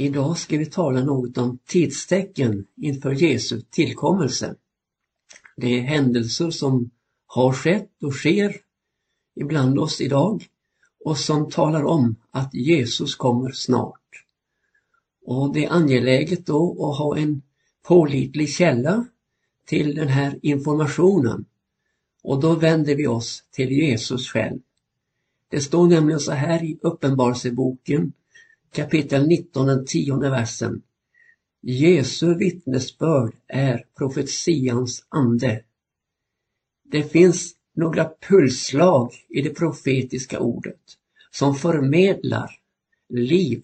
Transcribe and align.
Idag 0.00 0.38
ska 0.38 0.58
vi 0.58 0.66
tala 0.66 1.04
något 1.04 1.38
om 1.38 1.58
tidstecken 1.66 2.66
inför 2.76 3.10
Jesu 3.10 3.60
tillkommelse. 3.70 4.54
Det 5.56 5.78
är 5.78 5.82
händelser 5.82 6.50
som 6.50 6.90
har 7.26 7.52
skett 7.52 8.02
och 8.02 8.14
sker 8.14 8.56
ibland 9.36 9.78
oss 9.78 10.00
idag 10.00 10.46
och 11.04 11.18
som 11.18 11.50
talar 11.50 11.84
om 11.84 12.16
att 12.30 12.54
Jesus 12.54 13.14
kommer 13.14 13.50
snart. 13.52 14.24
Och 15.22 15.52
det 15.54 15.64
är 15.64 15.70
angeläget 15.70 16.46
då 16.46 16.90
att 16.90 16.98
ha 16.98 17.16
en 17.16 17.42
pålitlig 17.82 18.48
källa 18.48 19.06
till 19.66 19.94
den 19.94 20.08
här 20.08 20.38
informationen. 20.42 21.44
Och 22.22 22.40
då 22.40 22.54
vänder 22.54 22.94
vi 22.94 23.06
oss 23.06 23.44
till 23.50 23.72
Jesus 23.72 24.28
själv. 24.28 24.60
Det 25.48 25.60
står 25.60 25.86
nämligen 25.86 26.20
så 26.20 26.32
här 26.32 26.64
i 26.64 26.78
Uppenbarelseboken 26.82 28.12
kapitel 28.72 29.26
19, 29.26 29.66
den 29.66 29.84
tionde 29.86 30.30
versen. 30.30 30.82
Jesu 31.62 32.34
vittnesbörd 32.34 33.34
är 33.46 33.84
profetians 33.98 35.04
ande. 35.08 35.62
Det 36.84 37.02
finns 37.02 37.54
några 37.74 38.10
pulsslag 38.28 39.12
i 39.28 39.42
det 39.42 39.50
profetiska 39.50 40.40
ordet 40.40 40.80
som 41.30 41.54
förmedlar 41.54 42.50
liv 43.08 43.62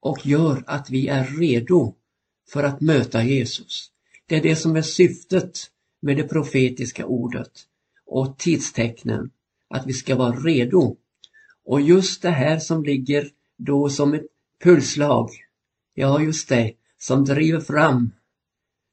och 0.00 0.26
gör 0.26 0.64
att 0.66 0.90
vi 0.90 1.08
är 1.08 1.24
redo 1.24 1.94
för 2.48 2.62
att 2.62 2.80
möta 2.80 3.24
Jesus. 3.24 3.90
Det 4.26 4.36
är 4.36 4.42
det 4.42 4.56
som 4.56 4.76
är 4.76 4.82
syftet 4.82 5.58
med 6.00 6.16
det 6.16 6.28
profetiska 6.28 7.06
ordet 7.06 7.52
och 8.06 8.38
tidstecknen, 8.38 9.30
att 9.68 9.86
vi 9.86 9.92
ska 9.92 10.16
vara 10.16 10.36
redo. 10.36 10.96
Och 11.64 11.80
just 11.80 12.22
det 12.22 12.30
här 12.30 12.58
som 12.58 12.84
ligger 12.84 13.30
då 13.56 13.88
som 13.88 14.14
ett 14.14 14.26
pulsslag, 14.62 15.30
ja 15.94 16.22
just 16.22 16.48
det, 16.48 16.74
som 16.98 17.24
driver 17.24 17.60
fram 17.60 18.10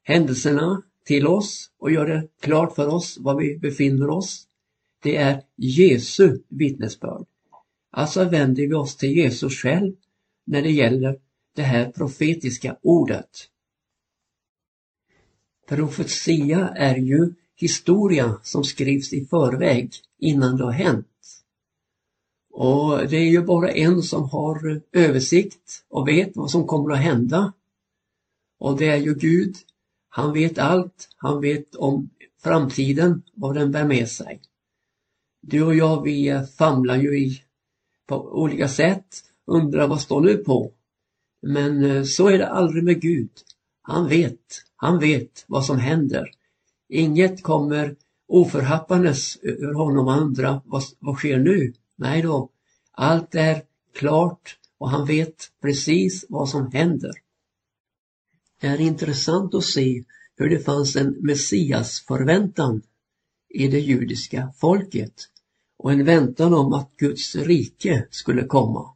händelserna 0.02 0.82
till 1.04 1.26
oss 1.26 1.70
och 1.78 1.90
gör 1.90 2.06
det 2.06 2.28
klart 2.40 2.74
för 2.74 2.88
oss 2.88 3.18
var 3.20 3.40
vi 3.40 3.58
befinner 3.58 4.10
oss. 4.10 4.46
Det 5.02 5.16
är 5.16 5.42
Jesu 5.56 6.38
vittnesbörd. 6.48 7.26
Alltså 7.90 8.24
vänder 8.24 8.66
vi 8.66 8.74
oss 8.74 8.96
till 8.96 9.16
Jesus 9.16 9.54
själv 9.54 9.92
när 10.44 10.62
det 10.62 10.70
gäller 10.70 11.20
det 11.54 11.62
här 11.62 11.90
profetiska 11.90 12.76
ordet. 12.82 13.48
Profetia 15.68 16.68
är 16.68 16.96
ju 16.96 17.34
historia 17.56 18.40
som 18.42 18.64
skrivs 18.64 19.12
i 19.12 19.24
förväg 19.24 19.90
innan 20.18 20.56
det 20.56 20.64
har 20.64 20.72
hänt. 20.72 21.06
Och 22.52 23.08
det 23.08 23.16
är 23.16 23.30
ju 23.30 23.42
bara 23.42 23.70
en 23.70 24.02
som 24.02 24.30
har 24.30 24.80
översikt 24.92 25.84
och 25.88 26.08
vet 26.08 26.36
vad 26.36 26.50
som 26.50 26.66
kommer 26.66 26.92
att 26.92 27.00
hända. 27.00 27.52
Och 28.58 28.76
det 28.78 28.88
är 28.88 28.96
ju 28.96 29.14
Gud. 29.14 29.56
Han 30.08 30.32
vet 30.32 30.58
allt. 30.58 31.08
Han 31.16 31.40
vet 31.40 31.74
om 31.74 32.10
framtiden, 32.42 33.22
vad 33.34 33.54
den 33.54 33.72
bär 33.72 33.84
med 33.84 34.08
sig. 34.08 34.40
Du 35.40 35.62
och 35.62 35.74
jag, 35.74 36.02
vi 36.02 36.46
famlar 36.58 36.96
ju 36.96 37.18
i 37.18 37.42
på 38.06 38.40
olika 38.42 38.68
sätt, 38.68 39.24
undrar 39.46 39.88
vad 39.88 40.00
står 40.00 40.20
nu 40.20 40.36
på? 40.36 40.72
Men 41.42 41.84
eh, 41.84 42.02
så 42.02 42.28
är 42.28 42.38
det 42.38 42.48
aldrig 42.48 42.84
med 42.84 43.00
Gud. 43.00 43.30
Han 43.82 44.08
vet, 44.08 44.62
han 44.76 44.98
vet 44.98 45.44
vad 45.46 45.64
som 45.64 45.78
händer. 45.78 46.30
Inget 46.88 47.42
kommer 47.42 47.96
oförhappandes 48.28 49.38
ur 49.42 49.74
honom 49.74 50.06
och 50.06 50.12
andra, 50.12 50.62
vad, 50.64 50.82
vad 50.98 51.16
sker 51.16 51.38
nu? 51.38 51.72
Nej 52.02 52.22
då, 52.22 52.50
allt 52.92 53.34
är 53.34 53.62
klart 53.94 54.58
och 54.78 54.90
han 54.90 55.06
vet 55.06 55.50
precis 55.60 56.24
vad 56.28 56.48
som 56.48 56.72
händer. 56.72 57.12
Det 58.60 58.66
är 58.66 58.80
intressant 58.80 59.54
att 59.54 59.64
se 59.64 60.04
hur 60.36 60.48
det 60.48 60.58
fanns 60.58 60.96
en 60.96 61.16
messiasförväntan 61.20 62.82
i 63.48 63.68
det 63.68 63.80
judiska 63.80 64.52
folket 64.56 65.12
och 65.76 65.92
en 65.92 66.04
väntan 66.04 66.54
om 66.54 66.72
att 66.72 66.96
Guds 66.96 67.34
rike 67.34 68.06
skulle 68.10 68.46
komma. 68.46 68.94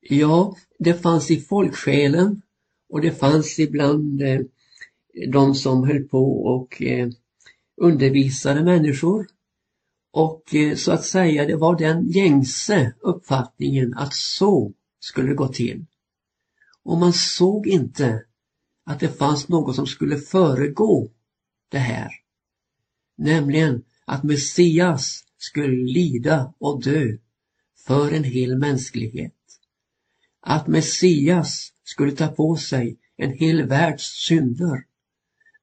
Ja, 0.00 0.56
det 0.78 0.94
fanns 0.94 1.30
i 1.30 1.40
folksjälen 1.40 2.42
och 2.88 3.00
det 3.00 3.12
fanns 3.12 3.58
ibland 3.58 4.22
eh, 4.22 4.40
de 5.28 5.54
som 5.54 5.84
höll 5.84 6.02
på 6.02 6.44
och 6.44 6.82
eh, 6.82 7.08
undervisade 7.76 8.64
människor 8.64 9.26
och 10.12 10.54
eh, 10.54 10.76
så 10.76 10.92
att 10.92 11.04
säga, 11.04 11.46
det 11.46 11.56
var 11.56 11.78
den 11.78 12.08
gängse 12.08 12.94
uppfattningen 13.00 13.94
att 13.94 14.14
så 14.14 14.72
skulle 15.00 15.28
det 15.28 15.34
gå 15.34 15.48
till. 15.48 15.84
Och 16.82 16.98
man 16.98 17.12
såg 17.12 17.66
inte 17.66 18.24
att 18.84 19.00
det 19.00 19.08
fanns 19.08 19.48
något 19.48 19.76
som 19.76 19.86
skulle 19.86 20.16
föregå 20.16 21.10
det 21.68 21.78
här. 21.78 22.10
Nämligen 23.16 23.84
att 24.04 24.22
Messias 24.22 25.24
skulle 25.38 25.92
lida 25.92 26.54
och 26.58 26.82
dö 26.82 27.16
för 27.86 28.12
en 28.12 28.24
hel 28.24 28.58
mänsklighet. 28.58 29.34
Att 30.40 30.66
Messias 30.66 31.72
skulle 31.84 32.12
ta 32.12 32.28
på 32.28 32.56
sig 32.56 32.96
en 33.16 33.32
hel 33.32 33.66
världs 33.66 34.04
synder. 34.26 34.84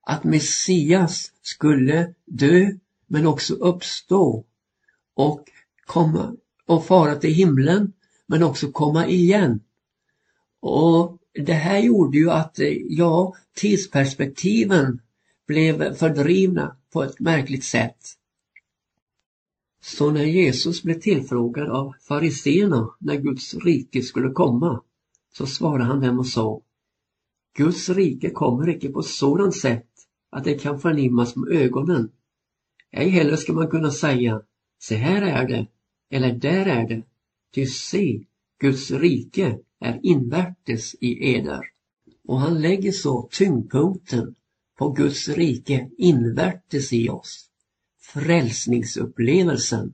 Att 0.02 0.24
Messias 0.24 1.32
skulle 1.42 2.14
dö 2.26 2.72
men 3.10 3.28
också 3.28 3.54
uppstå 3.54 4.46
och 5.14 5.44
komma 5.86 6.36
och 6.66 6.86
fara 6.86 7.16
till 7.16 7.34
himlen 7.34 7.94
men 8.28 8.44
också 8.44 8.72
komma 8.72 9.08
igen. 9.08 9.60
Och 10.60 11.18
det 11.34 11.54
här 11.54 11.80
gjorde 11.80 12.18
ju 12.18 12.32
att, 12.32 12.60
eh, 12.60 12.78
ja, 12.90 13.36
tidsperspektiven 13.54 15.02
blev 15.48 15.94
fördrivna 15.94 16.78
på 16.94 17.04
ett 17.04 17.20
märkligt 17.20 17.64
sätt. 17.64 17.98
Så 19.82 20.12
när 20.12 20.24
Jesus 20.24 20.84
blev 20.84 21.00
tillfrågad 21.00 21.70
av 21.70 21.94
fariseerna 22.08 22.90
när 23.00 23.16
Guds 23.16 23.54
rike 23.54 24.02
skulle 24.02 24.30
komma, 24.30 24.84
så 25.34 25.46
svarade 25.46 25.84
han 25.84 26.02
dem 26.02 26.20
och 26.20 26.28
sa 26.28 26.62
Guds 27.58 27.90
rike 27.90 28.30
kommer 28.30 28.70
icke 28.70 28.90
på 28.90 29.04
sådant 29.04 29.56
sätt 29.56 29.88
att 30.30 30.44
det 30.44 30.54
kan 30.54 30.80
förnimmas 30.80 31.36
med 31.36 31.50
ögonen 31.50 32.12
ej 32.92 33.10
heller 33.10 33.36
ska 33.36 33.54
man 33.54 33.68
kunna 33.68 33.92
säga, 33.92 34.42
se 34.80 34.96
här 34.96 35.22
är 35.22 35.48
det, 35.48 35.68
eller 36.10 36.34
där 36.34 36.66
är 36.66 36.88
det, 36.88 37.04
ty 37.54 37.66
se, 37.66 38.26
Guds 38.60 38.92
rike 38.92 39.60
är 39.80 40.00
invärtes 40.04 40.96
i 41.00 41.36
eder. 41.36 41.62
Och 42.28 42.40
han 42.40 42.62
lägger 42.62 42.92
så 42.92 43.30
tyngdpunkten 43.32 44.36
på 44.78 44.90
Guds 44.90 45.30
rike 45.30 45.90
invärtes 45.98 46.94
i 46.94 47.10
oss. 47.10 47.50
Frälsningsupplevelsen. 48.00 49.94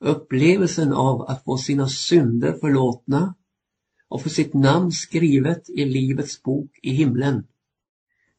Upplevelsen 0.00 0.92
av 0.92 1.22
att 1.22 1.44
få 1.44 1.56
sina 1.56 1.88
synder 1.88 2.52
förlåtna 2.52 3.34
och 4.08 4.22
få 4.22 4.28
sitt 4.28 4.54
namn 4.54 4.92
skrivet 4.92 5.70
i 5.70 5.84
Livets 5.84 6.42
bok 6.42 6.78
i 6.82 6.90
himlen. 6.90 7.46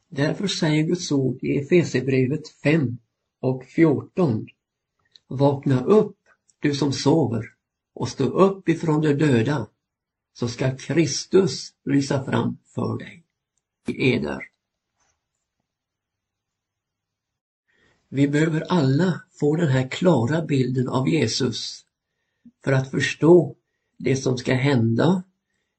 Därför 0.10 0.48
säger 0.48 0.84
Guds 0.84 1.12
ord 1.12 1.44
i 1.44 1.58
Efesierbrevet 1.58 2.48
5 2.48 2.98
och 3.42 3.66
14. 3.66 4.48
Vakna 5.28 5.84
upp, 5.84 6.18
du 6.60 6.76
som 6.76 6.94
sover, 6.94 7.46
och 7.94 8.10
stå 8.10 8.24
upp 8.24 8.70
ifrån 8.70 9.02
de 9.02 9.14
döda, 9.14 9.68
så 10.34 10.48
ska 10.48 10.78
Kristus 10.78 11.74
lysa 11.86 12.24
fram 12.24 12.58
för 12.66 12.98
dig 12.98 13.24
i 13.88 14.14
eder. 14.14 14.52
Vi 18.10 18.28
behöver 18.28 18.62
alla 18.62 19.22
få 19.40 19.56
den 19.56 19.68
här 19.68 19.88
klara 19.88 20.42
bilden 20.42 20.88
av 20.88 21.10
Jesus 21.10 21.86
för 22.64 22.72
att 22.72 22.92
förstå 22.92 23.56
det 23.98 24.16
som 24.16 24.38
ska 24.38 24.54
hända, 24.54 25.24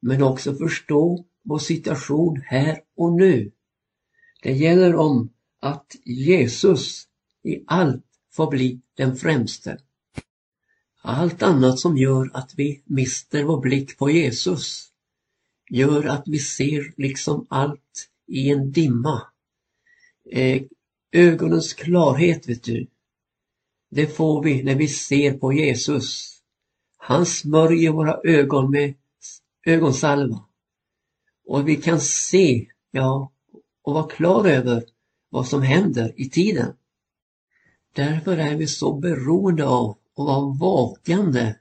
men 0.00 0.23
också 0.23 0.55
förstå 0.55 1.25
vår 1.43 1.59
situation 1.59 2.43
här 2.47 2.81
och 2.97 3.12
nu. 3.12 3.53
Det 4.43 4.53
gäller 4.53 4.94
om 4.94 5.29
att 5.61 5.97
Jesus 6.05 7.09
i 7.43 7.65
allt 7.67 8.05
får 8.33 8.50
bli 8.50 8.81
den 8.97 9.17
främste. 9.17 9.79
Allt 11.03 11.43
annat 11.43 11.79
som 11.79 11.97
gör 11.97 12.31
att 12.35 12.55
vi 12.56 12.83
mister 12.85 13.44
vår 13.44 13.61
blick 13.61 13.99
på 13.99 14.11
Jesus 14.11 14.89
gör 15.71 16.05
att 16.05 16.23
vi 16.27 16.39
ser 16.39 16.94
liksom 16.97 17.47
allt 17.50 18.09
i 18.27 18.50
en 18.50 18.73
dimma. 18.73 19.23
Eh, 20.31 20.62
ögonens 21.12 21.73
klarhet, 21.73 22.49
vet 22.49 22.62
du, 22.62 22.87
det 23.91 24.06
får 24.06 24.43
vi 24.43 24.62
när 24.62 24.75
vi 24.75 24.88
ser 24.88 25.33
på 25.38 25.53
Jesus. 25.53 26.38
Han 26.97 27.27
smörjer 27.27 27.91
våra 27.91 28.21
ögon 28.25 28.71
med 28.71 28.95
ögonsalva. 29.67 30.45
Och 31.47 31.69
vi 31.69 31.77
kan 31.77 32.00
se, 32.00 32.67
ja, 32.91 33.33
och 33.83 33.95
vara 33.95 34.09
klar 34.09 34.47
över 34.49 34.85
vad 35.29 35.49
som 35.49 35.62
händer 35.62 36.12
i 36.17 36.31
tiden. 36.31 36.75
Därför 37.93 38.37
är 38.37 38.56
vi 38.56 38.67
så 38.67 38.93
beroende 38.94 39.67
av 39.67 39.91
att 39.91 39.99
vara 40.15 40.55
vakande 40.61 41.55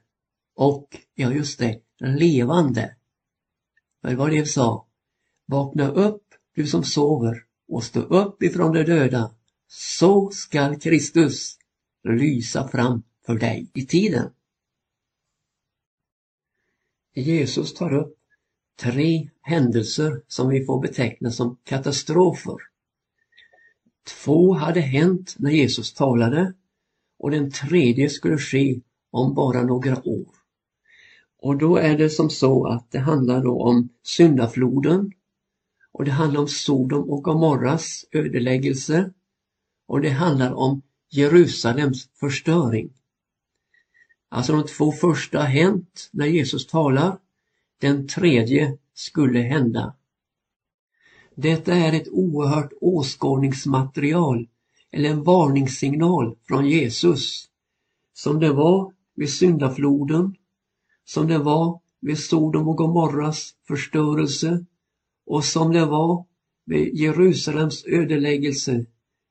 och, 0.54 0.96
ja 1.14 1.32
just 1.32 1.58
det, 1.58 1.80
levande. 1.98 2.96
det 4.02 4.14
var 4.14 4.30
det 4.30 4.40
vi 4.40 4.46
sa. 4.46 4.86
Vakna 5.46 5.88
upp, 5.88 6.22
du 6.54 6.66
som 6.66 6.84
sover, 6.84 7.44
och 7.68 7.84
stå 7.84 8.00
upp 8.00 8.42
ifrån 8.42 8.72
de 8.72 8.84
döda. 8.84 9.34
Så 9.66 10.30
skall 10.30 10.80
Kristus 10.80 11.58
lysa 12.02 12.68
fram 12.68 13.02
för 13.26 13.34
dig 13.34 13.70
i 13.74 13.86
tiden. 13.86 14.30
Jesus 17.14 17.74
tar 17.74 17.94
upp 17.94 18.18
tre 18.80 19.30
händelser 19.40 20.22
som 20.26 20.48
vi 20.48 20.64
får 20.64 20.80
beteckna 20.80 21.30
som 21.30 21.58
katastrofer. 21.64 22.71
Två 24.04 24.52
hade 24.52 24.80
hänt 24.80 25.34
när 25.38 25.50
Jesus 25.50 25.94
talade 25.94 26.52
och 27.18 27.30
den 27.30 27.50
tredje 27.50 28.08
skulle 28.08 28.38
ske 28.38 28.80
om 29.10 29.34
bara 29.34 29.62
några 29.62 30.08
år. 30.08 30.26
Och 31.38 31.58
då 31.58 31.76
är 31.76 31.98
det 31.98 32.10
som 32.10 32.30
så 32.30 32.66
att 32.66 32.90
det 32.90 32.98
handlar 32.98 33.42
då 33.42 33.62
om 33.62 33.88
syndafloden 34.02 35.12
och 35.92 36.04
det 36.04 36.10
handlar 36.10 36.40
om 36.40 36.48
Sodom 36.48 37.10
och 37.10 37.24
Gomorras 37.24 38.04
ödeläggelse 38.12 39.12
och 39.86 40.00
det 40.00 40.10
handlar 40.10 40.52
om 40.52 40.82
Jerusalems 41.10 42.08
förstöring. 42.20 42.92
Alltså 44.28 44.52
de 44.52 44.66
två 44.66 44.92
första 44.92 45.38
har 45.38 45.46
hänt 45.46 46.10
när 46.12 46.26
Jesus 46.26 46.66
talar. 46.66 47.18
Den 47.80 48.08
tredje 48.08 48.78
skulle 48.94 49.38
hända. 49.38 49.94
Detta 51.34 51.74
är 51.74 51.92
ett 51.92 52.08
oerhört 52.08 52.72
åskådningsmaterial 52.80 54.48
eller 54.90 55.10
en 55.10 55.22
varningssignal 55.22 56.36
från 56.48 56.68
Jesus. 56.68 57.48
Som 58.14 58.40
det 58.40 58.52
var 58.52 58.92
vid 59.16 59.32
syndafloden, 59.32 60.34
som 61.04 61.26
det 61.26 61.38
var 61.38 61.80
vid 62.00 62.18
Sodom 62.18 62.68
och 62.68 62.76
Gomorras 62.76 63.54
förstörelse 63.68 64.64
och 65.26 65.44
som 65.44 65.72
det 65.72 65.86
var 65.86 66.26
vid 66.66 66.94
Jerusalems 66.94 67.84
ödeläggelse. 67.86 68.86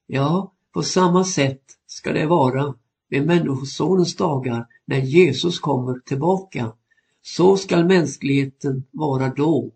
Ja, 0.08 0.54
på 0.74 0.84
samma 0.84 1.24
sätt 1.24 1.62
ska 1.88 2.14
det 2.14 2.26
vara 2.26 2.76
vid 3.10 3.26
Människosonens 3.26 4.16
dagar 4.16 4.68
när 4.86 5.00
Jesus 5.00 5.60
kommer 5.60 6.00
tillbaka. 6.00 6.74
Så 7.22 7.58
skall 7.58 7.86
mänskligheten 7.86 8.84
vara 8.92 9.30
då. 9.30 9.72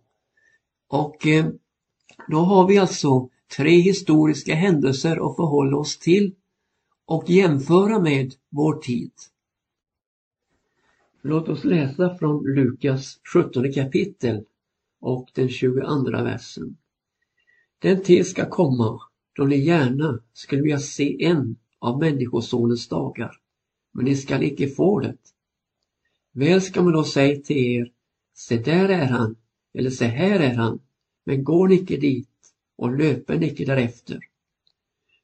Och 0.90 1.28
eh, 1.28 1.46
då 2.28 2.38
har 2.38 2.68
vi 2.68 2.78
alltså 2.78 3.30
tre 3.58 3.80
historiska 3.80 4.56
händelser 4.56 5.12
att 5.12 5.36
förhålla 5.36 5.78
oss 5.78 5.98
till 6.00 6.36
och 7.06 7.30
jämföra 7.30 8.00
med 8.00 8.34
vår 8.50 8.76
tid. 8.76 9.12
Låt 11.22 11.50
oss 11.50 11.64
läsa 11.64 12.18
från 12.18 12.44
Lukas 12.44 13.20
17 13.34 13.74
kapitel 13.74 14.44
och 15.00 15.30
den 15.34 15.50
22 15.50 16.12
versen. 16.12 16.78
Den 17.80 18.04
tid 18.04 18.28
ska 18.28 18.50
komma 18.50 19.00
då 19.36 19.44
ni 19.44 19.58
gärna 19.58 20.20
skulle 20.34 20.62
vilja 20.62 20.80
se 20.80 21.26
en 21.26 21.56
av 21.80 22.00
Människosonens 22.00 22.88
dagar, 22.88 23.32
men 23.92 24.06
ni 24.06 24.16
skall 24.16 24.44
icke 24.44 24.68
få 24.68 25.00
det. 25.00 25.18
Väl 26.32 26.62
ska 26.62 26.82
man 26.82 26.94
då 26.94 27.04
säga 27.04 27.42
till 27.42 27.58
er, 27.58 27.92
se 28.34 28.58
där 28.58 28.90
är 28.90 29.06
han, 29.06 29.36
eller 29.74 29.90
se 29.90 30.06
här 30.06 30.40
är 30.40 30.54
han, 30.54 30.80
men 31.26 31.44
går 31.44 31.68
ni 31.68 31.76
icke 31.76 31.98
dit 31.98 32.30
och 32.78 32.98
löper 32.98 33.38
ni 33.38 33.48
icke 33.48 33.66
därefter. 33.66 34.20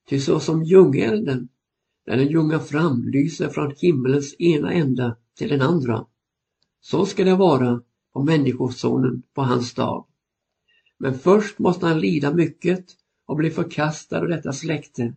Ty 0.10 0.20
så 0.20 0.40
som 0.40 0.64
ljungelden, 0.64 1.50
när 2.08 2.18
den 2.18 2.28
ljungar 2.28 2.60
fram, 2.60 3.10
lyser 3.10 3.50
från 3.50 3.74
himmelens 3.78 4.36
ena 4.40 4.74
ända 4.74 5.18
till 5.38 5.50
den 5.50 5.62
andra, 5.62 6.06
så 6.82 7.06
ska 7.06 7.24
det 7.24 7.36
vara 7.36 7.82
på 8.14 8.24
Människosonen 8.24 9.24
på 9.34 9.42
hans 9.42 9.74
dag. 9.74 10.06
Men 10.98 11.20
först 11.20 11.60
måste 11.60 11.86
han 11.86 12.00
lida 12.00 12.34
mycket 12.34 12.86
och 13.26 13.36
bli 13.36 13.50
förkastad 13.50 14.20
av 14.20 14.28
detta 14.28 14.54
släkte. 14.54 15.16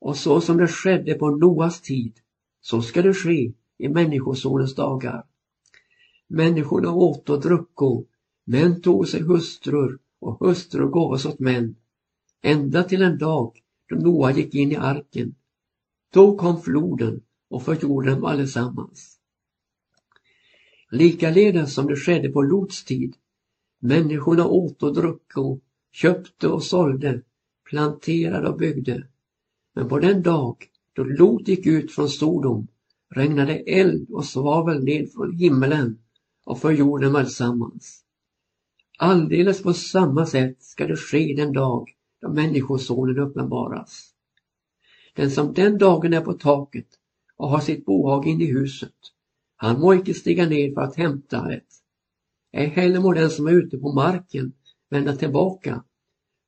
Och 0.00 0.16
så 0.16 0.40
som 0.40 0.56
det 0.56 0.68
skedde 0.68 1.14
på 1.14 1.30
Noas 1.30 1.80
tid, 1.80 2.20
så 2.60 2.82
ska 2.82 3.02
det 3.02 3.14
ske 3.14 3.52
i 3.78 3.88
Människosonens 3.88 4.74
dagar. 4.74 5.24
Människorna 6.28 6.92
åt 6.92 7.30
och 7.30 7.40
drucko, 7.40 8.04
män 8.46 8.80
tog 8.80 9.08
sig 9.08 9.22
hustrur 9.22 9.98
och 10.20 10.46
hustrur 10.46 10.88
gavs 10.88 11.26
åt 11.26 11.38
män, 11.38 11.76
ända 12.42 12.82
till 12.84 13.02
en 13.02 13.18
dag 13.18 13.62
då 13.88 13.96
Noa 13.96 14.32
gick 14.32 14.54
in 14.54 14.72
i 14.72 14.76
arken. 14.76 15.34
Då 16.12 16.36
kom 16.36 16.62
floden 16.62 17.20
och 17.48 17.62
förgjorde 17.62 18.10
dem 18.10 18.24
allesammans. 18.24 19.18
Likaledes 20.90 21.74
som 21.74 21.86
det 21.86 21.96
skedde 21.96 22.28
på 22.28 22.42
Lots 22.42 22.84
tid. 22.84 23.16
Människorna 23.78 24.46
åt 24.46 24.82
och 24.82 24.94
drucko, 24.94 25.60
köpte 25.92 26.48
och 26.48 26.62
sålde, 26.62 27.22
planterade 27.70 28.48
och 28.48 28.58
byggde. 28.58 29.06
Men 29.74 29.88
på 29.88 29.98
den 29.98 30.22
dag 30.22 30.56
då 30.92 31.04
Lot 31.04 31.48
gick 31.48 31.66
ut 31.66 31.92
från 31.92 32.08
Sodom 32.08 32.66
regnade 33.08 33.54
eld 33.54 34.10
och 34.10 34.24
svavel 34.24 34.84
ned 34.84 35.12
från 35.12 35.32
himmelen 35.32 35.98
och 36.44 36.60
förgjorde 36.60 37.04
dem 37.06 37.16
allsammans. 37.16 38.05
Alldeles 38.98 39.62
på 39.62 39.72
samma 39.72 40.26
sätt 40.26 40.62
ska 40.62 40.86
det 40.86 40.96
ske 40.96 41.34
den 41.36 41.52
dag 41.52 41.88
då 42.20 42.28
Människosonen 42.28 43.18
uppenbaras. 43.18 44.12
Den 45.14 45.30
som 45.30 45.54
den 45.54 45.78
dagen 45.78 46.12
är 46.12 46.20
på 46.20 46.32
taket 46.32 46.86
och 47.36 47.48
har 47.48 47.60
sitt 47.60 47.84
bohag 47.84 48.26
in 48.26 48.40
i 48.40 48.52
huset, 48.52 48.94
han 49.56 49.80
må 49.80 49.94
icke 49.94 50.14
stiga 50.14 50.48
ned 50.48 50.74
för 50.74 50.80
att 50.80 50.96
hämta 50.96 51.42
det. 51.42 51.60
Ej 52.52 52.66
heller 52.66 53.00
må 53.00 53.12
den 53.12 53.30
som 53.30 53.46
är 53.46 53.52
ute 53.52 53.78
på 53.78 53.92
marken 53.92 54.52
vända 54.90 55.16
tillbaka. 55.16 55.84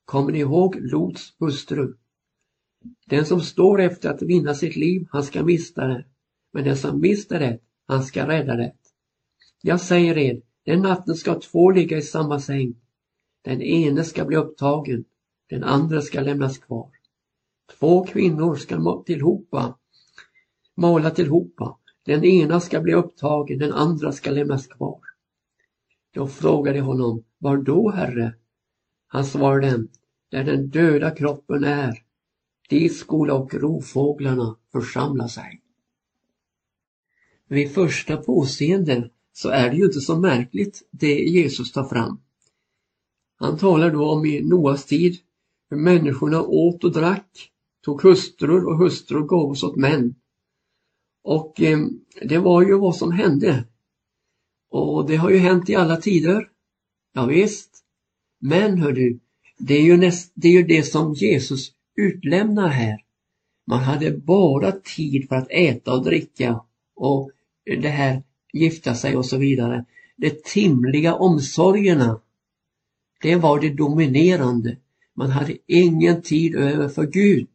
Kommer 0.04 0.32
ni 0.32 0.38
ihåg 0.38 0.76
Lots 0.80 1.34
hustru? 1.38 1.94
Den 3.06 3.26
som 3.26 3.40
står 3.40 3.80
efter 3.80 4.10
att 4.10 4.22
vinna 4.22 4.54
sitt 4.54 4.76
liv, 4.76 5.06
han 5.10 5.22
ska 5.22 5.42
mista 5.42 5.86
det. 5.86 6.04
Men 6.52 6.64
den 6.64 6.76
som 6.76 7.00
mister 7.00 7.40
det, 7.40 7.58
han 7.86 8.04
ska 8.04 8.28
rädda 8.28 8.56
det. 8.56 8.72
Jag 9.62 9.80
säger 9.80 10.18
er, 10.18 10.42
den 10.68 10.82
natten 10.82 11.14
ska 11.14 11.40
två 11.40 11.70
ligga 11.70 11.96
i 11.96 12.02
samma 12.02 12.40
säng. 12.40 12.74
Den 13.42 13.62
ene 13.62 14.04
ska 14.04 14.24
bli 14.24 14.36
upptagen, 14.36 15.04
den 15.46 15.64
andra 15.64 16.02
ska 16.02 16.20
lämnas 16.20 16.58
kvar. 16.58 16.90
Två 17.78 18.06
kvinnor 18.06 18.54
ska 18.54 19.02
tillhopa, 19.06 19.78
mala 20.74 21.10
tillhopa. 21.10 21.78
Den 22.04 22.24
ena 22.24 22.60
ska 22.60 22.80
bli 22.80 22.94
upptagen, 22.94 23.58
den 23.58 23.72
andra 23.72 24.12
ska 24.12 24.30
lämnas 24.30 24.66
kvar. 24.66 25.00
Då 26.14 26.26
frågade 26.26 26.80
honom, 26.80 27.24
var 27.38 27.56
då 27.56 27.90
herre? 27.90 28.34
Han 29.06 29.24
svarade, 29.24 29.86
där 30.30 30.44
den 30.44 30.68
döda 30.68 31.10
kroppen 31.10 31.64
är, 31.64 32.02
dit 32.68 32.96
skola 32.96 33.34
och 33.34 33.54
rovfåglarna 33.54 34.56
församla 34.72 35.28
sig. 35.28 35.62
Vid 37.46 37.74
första 37.74 38.16
påseende 38.16 39.10
så 39.38 39.48
är 39.48 39.70
det 39.70 39.76
ju 39.76 39.84
inte 39.84 40.00
så 40.00 40.18
märkligt 40.18 40.82
det 40.90 41.14
Jesus 41.14 41.72
tar 41.72 41.84
fram. 41.84 42.20
Han 43.36 43.58
talar 43.58 43.90
då 43.90 44.10
om 44.10 44.26
i 44.26 44.40
Noas 44.40 44.84
tid 44.84 45.18
hur 45.70 45.76
människorna 45.76 46.42
åt 46.42 46.84
och 46.84 46.92
drack, 46.92 47.50
tog 47.84 48.02
hustrur 48.02 48.66
och 48.66 48.78
hustrur 48.78 49.20
gavs 49.20 49.62
åt 49.62 49.76
män. 49.76 50.14
Och 51.24 51.60
eh, 51.60 51.78
det 52.22 52.38
var 52.38 52.62
ju 52.62 52.78
vad 52.78 52.96
som 52.96 53.12
hände. 53.12 53.64
Och 54.70 55.06
det 55.06 55.16
har 55.16 55.30
ju 55.30 55.38
hänt 55.38 55.70
i 55.70 55.74
alla 55.74 55.96
tider. 55.96 56.48
Ja, 57.12 57.26
visst. 57.26 57.84
Men 58.40 58.78
hördu, 58.78 59.18
det 59.58 59.74
är 59.74 59.82
ju, 59.82 59.96
näst, 59.96 60.32
det, 60.34 60.48
är 60.48 60.52
ju 60.52 60.62
det 60.62 60.82
som 60.82 61.14
Jesus 61.14 61.72
utlämnar 61.96 62.68
här. 62.68 63.04
Man 63.66 63.82
hade 63.82 64.10
bara 64.10 64.72
tid 64.72 65.28
för 65.28 65.36
att 65.36 65.50
äta 65.50 65.92
och 65.92 66.04
dricka 66.04 66.60
och 66.96 67.30
det 67.64 67.88
här 67.88 68.22
gifta 68.52 68.94
sig 68.94 69.16
och 69.16 69.26
så 69.26 69.36
vidare. 69.36 69.84
De 70.16 70.30
timliga 70.30 71.14
omsorgerna, 71.14 72.20
det 73.20 73.36
var 73.36 73.60
det 73.60 73.74
dominerande. 73.74 74.76
Man 75.14 75.30
hade 75.30 75.56
ingen 75.66 76.22
tid 76.22 76.54
över 76.54 76.88
för 76.88 77.06
Gud. 77.06 77.48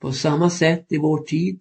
På 0.00 0.12
samma 0.12 0.50
sätt 0.50 0.86
i 0.88 0.98
vår 0.98 1.18
tid. 1.18 1.60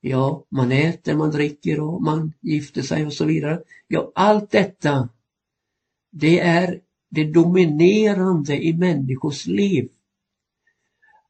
Ja, 0.00 0.44
man 0.48 0.72
äter, 0.72 1.16
man 1.16 1.30
dricker 1.30 1.80
och 1.80 2.02
man 2.02 2.32
gifter 2.40 2.82
sig 2.82 3.06
och 3.06 3.12
så 3.12 3.24
vidare. 3.24 3.62
Ja, 3.88 4.12
allt 4.14 4.50
detta, 4.50 5.08
det 6.10 6.40
är 6.40 6.80
det 7.10 7.24
dominerande 7.24 8.64
i 8.64 8.72
människors 8.72 9.46
liv. 9.46 9.88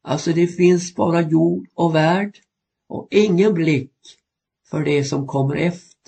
Alltså 0.01 0.33
det 0.33 0.47
finns 0.47 0.95
bara 0.95 1.21
jord 1.21 1.67
och 1.73 1.95
värld 1.95 2.37
och 2.87 3.07
ingen 3.11 3.53
blick 3.53 3.93
för 4.69 4.83
det 4.83 5.03
som 5.03 5.27
kommer 5.27 5.55
efter. 5.55 5.98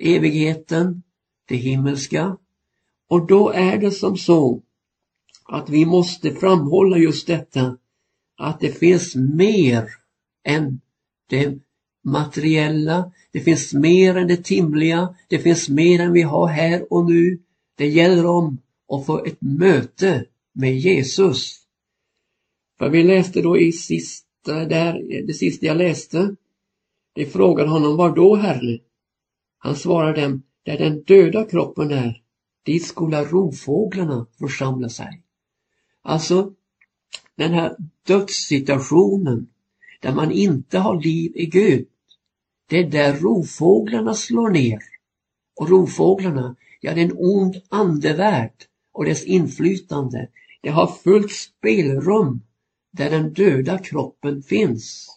Evigheten, 0.00 1.02
det 1.48 1.56
himmelska. 1.56 2.36
Och 3.08 3.26
då 3.26 3.50
är 3.50 3.78
det 3.78 3.90
som 3.90 4.16
så 4.16 4.62
att 5.44 5.70
vi 5.70 5.84
måste 5.86 6.34
framhålla 6.34 6.98
just 6.98 7.26
detta 7.26 7.76
att 8.36 8.60
det 8.60 8.72
finns 8.72 9.16
mer 9.16 9.88
än 10.44 10.80
det 11.28 11.58
materiella, 12.04 13.12
det 13.32 13.40
finns 13.40 13.74
mer 13.74 14.16
än 14.16 14.28
det 14.28 14.44
timliga, 14.44 15.14
det 15.28 15.38
finns 15.38 15.68
mer 15.68 16.00
än 16.00 16.12
vi 16.12 16.22
har 16.22 16.48
här 16.48 16.92
och 16.92 17.10
nu. 17.10 17.38
Det 17.76 17.88
gäller 17.88 18.26
om 18.26 18.58
att 18.92 19.06
få 19.06 19.24
ett 19.24 19.40
möte 19.40 20.24
med 20.52 20.78
Jesus. 20.78 21.56
För 22.78 22.88
vi 22.90 23.02
läste 23.02 23.42
då 23.42 23.58
i 23.58 23.72
sista 23.72 24.64
där, 24.64 25.22
det 25.26 25.34
sista 25.34 25.66
jag 25.66 25.76
läste. 25.76 26.36
De 27.12 27.26
frågade 27.26 27.70
honom, 27.70 27.96
var 27.96 28.16
då 28.16 28.36
Herre? 28.36 28.78
Han 29.58 29.76
svarade 29.76 30.20
dem, 30.20 30.42
där 30.62 30.78
den 30.78 31.02
döda 31.02 31.44
kroppen 31.44 31.90
är, 31.90 32.22
dit 32.64 32.86
skola 32.86 33.24
rovfåglarna 33.24 34.26
församla 34.38 34.88
sig. 34.88 35.22
Alltså, 36.02 36.54
den 37.36 37.52
här 37.52 37.76
dödssituationen, 38.06 39.46
där 40.00 40.14
man 40.14 40.30
inte 40.30 40.78
har 40.78 41.02
liv 41.02 41.32
i 41.34 41.46
Gud, 41.46 41.86
det 42.68 42.78
är 42.78 42.90
där 42.90 43.14
rovfåglarna 43.14 44.14
slår 44.14 44.50
ner. 44.50 44.78
Och 45.56 45.68
rovfåglarna, 45.68 46.56
ja 46.80 46.94
det 46.94 47.00
är 47.00 47.04
en 47.04 47.16
ond 47.16 47.56
andevärld 47.68 48.64
och 48.92 49.04
dess 49.04 49.24
inflytande. 49.24 50.28
Det 50.62 50.68
har 50.68 50.86
fullt 50.86 51.32
spelrum 51.32 52.42
där 52.92 53.10
den 53.10 53.32
döda 53.32 53.78
kroppen 53.78 54.42
finns. 54.42 55.08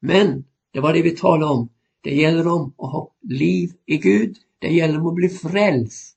Men, 0.00 0.44
det 0.72 0.80
var 0.80 0.92
det 0.92 1.02
vi 1.02 1.10
talade 1.10 1.52
om, 1.52 1.68
det 2.00 2.14
gäller 2.14 2.46
om 2.46 2.74
att 2.78 2.92
ha 2.92 3.10
liv 3.22 3.72
i 3.86 3.96
Gud, 3.96 4.36
det 4.58 4.68
gäller 4.68 5.00
om 5.00 5.06
att 5.06 5.14
bli 5.14 5.28
frälst. 5.28 6.16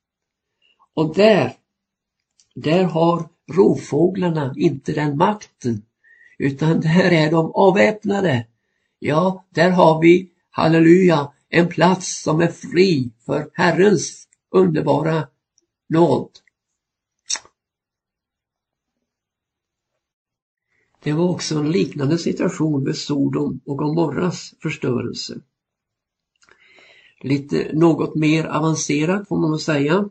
Och 0.94 1.16
där, 1.16 1.54
där 2.56 2.84
har 2.84 3.30
rovfåglarna 3.52 4.54
inte 4.58 4.94
den 4.94 5.18
makten, 5.18 5.82
utan 6.38 6.80
där 6.82 7.12
är 7.12 7.32
de 7.32 7.52
avväpnade. 7.54 8.48
Ja, 9.00 9.46
där 9.50 9.72
har 9.72 10.02
vi, 10.02 10.30
halleluja, 10.50 11.32
en 11.50 11.68
plats 11.68 12.24
som 12.24 12.42
är 12.42 12.48
fri 12.48 13.12
för 13.26 13.50
Herrens 13.54 14.28
underbara 14.52 15.28
nåd. 15.90 16.30
Det 21.04 21.14
var 21.14 21.30
också 21.30 21.56
en 21.56 21.72
liknande 21.72 22.18
situation 22.18 22.84
med 22.84 22.96
Sodom 22.96 23.60
och 23.66 23.78
Gomorras 23.78 24.54
förstörelse. 24.62 25.42
Lite 27.22 27.72
något 27.74 28.16
mer 28.16 28.46
avancerat 28.46 29.28
får 29.28 29.38
man 29.38 29.60
säga. 29.60 30.10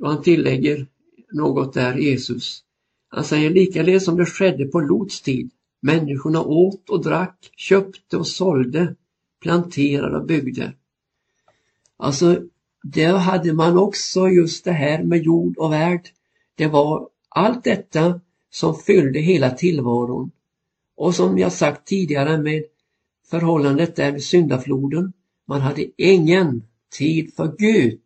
Och 0.00 0.08
han 0.08 0.22
tillägger 0.22 0.86
något 1.32 1.74
där 1.74 1.94
Jesus. 1.94 2.64
Han 3.08 3.24
säger 3.24 3.50
likaledes 3.50 4.04
som 4.04 4.16
det 4.16 4.26
skedde 4.26 4.64
på 4.64 4.80
Lots 4.80 5.20
tid. 5.20 5.50
Människorna 5.80 6.42
åt 6.42 6.90
och 6.90 7.02
drack, 7.02 7.50
köpte 7.56 8.16
och 8.16 8.26
sålde, 8.26 8.94
planterade 9.40 10.16
och 10.16 10.26
byggde. 10.26 10.72
Alltså, 11.96 12.42
där 12.82 13.16
hade 13.16 13.52
man 13.52 13.78
också 13.78 14.28
just 14.28 14.64
det 14.64 14.72
här 14.72 15.02
med 15.02 15.22
jord 15.22 15.56
och 15.56 15.72
värld. 15.72 16.08
Det 16.54 16.66
var 16.66 17.08
allt 17.28 17.64
detta 17.64 18.20
som 18.54 18.74
fyllde 18.74 19.18
hela 19.18 19.50
tillvaron. 19.50 20.30
Och 20.96 21.14
som 21.14 21.38
jag 21.38 21.52
sagt 21.52 21.86
tidigare 21.86 22.38
med 22.38 22.64
förhållandet 23.30 23.96
där 23.96 24.12
vid 24.12 24.24
syndafloden. 24.24 25.12
Man 25.46 25.60
hade 25.60 26.02
ingen 26.02 26.62
tid 26.90 27.34
för 27.34 27.56
Gud. 27.58 28.00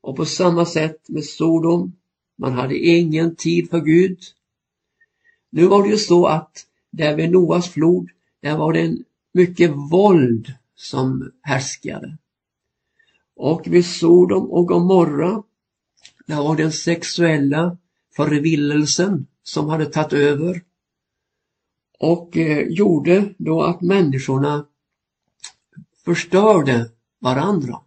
Och 0.00 0.16
på 0.16 0.24
samma 0.24 0.66
sätt 0.66 1.08
med 1.08 1.24
Sodom. 1.24 1.92
Man 2.36 2.52
hade 2.52 2.78
ingen 2.78 3.36
tid 3.36 3.70
för 3.70 3.80
Gud. 3.80 4.18
Nu 5.50 5.66
var 5.66 5.82
det 5.82 5.88
ju 5.88 5.96
så 5.96 6.26
att 6.26 6.66
där 6.90 7.16
vid 7.16 7.30
Noas 7.30 7.68
flod, 7.68 8.10
där 8.40 8.56
var 8.56 8.72
det 8.72 8.80
en 8.80 9.04
mycket 9.32 9.70
våld 9.70 10.54
som 10.74 11.32
härskade. 11.42 12.18
Och 13.36 13.62
vid 13.66 13.86
Sodom 13.86 14.50
och 14.50 14.66
Gomorra, 14.66 15.42
där 16.26 16.36
var 16.36 16.56
den 16.56 16.72
sexuella 16.72 17.78
förvillelsen 18.16 19.26
som 19.48 19.68
hade 19.68 19.86
tagit 19.86 20.12
över 20.12 20.62
och 21.98 22.36
eh, 22.36 22.66
gjorde 22.68 23.34
då 23.38 23.62
att 23.62 23.80
människorna 23.80 24.66
förstörde 26.04 26.90
varandra. 27.20 27.80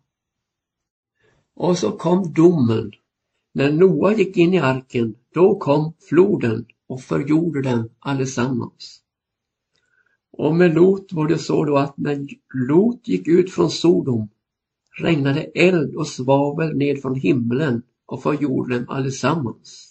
Och 1.55 1.77
så 1.77 1.91
kom 1.91 2.33
domen. 2.33 2.91
När 3.53 3.71
Noa 3.71 4.13
gick 4.13 4.37
in 4.37 4.53
i 4.53 4.59
arken, 4.59 5.15
då 5.33 5.59
kom 5.59 5.93
floden 6.09 6.65
och 6.87 7.01
förgjorde 7.01 7.61
den 7.61 7.89
allesammans. 7.99 9.01
Och 10.31 10.55
med 10.55 10.73
Lot 10.73 11.13
var 11.13 11.27
det 11.27 11.37
så 11.37 11.65
då 11.65 11.77
att 11.77 11.97
när 11.97 12.27
Lot 12.53 13.07
gick 13.07 13.27
ut 13.27 13.51
från 13.51 13.71
Sodom 13.71 14.29
regnade 15.01 15.41
eld 15.43 15.95
och 15.95 16.07
svavel 16.07 16.77
ned 16.77 17.01
från 17.01 17.15
himlen 17.15 17.83
och 18.05 18.23
förgjorde 18.23 18.75
dem 18.75 18.89
allesammans. 18.89 19.90